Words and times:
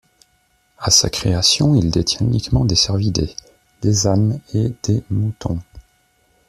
À 0.79 0.89
sa 0.89 1.11
création, 1.11 1.75
il 1.75 1.91
détient 1.91 2.25
uniquement 2.25 2.65
des 2.65 2.73
cervidés, 2.73 3.35
des 3.83 4.07
ânes 4.07 4.39
et 4.51 4.73
des 4.81 5.03
moutons. 5.11 5.59